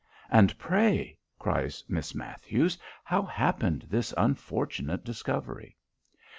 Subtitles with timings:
[0.31, 5.77] "And pray," cries Miss Matthews, "how happened this unfortunate discovery?"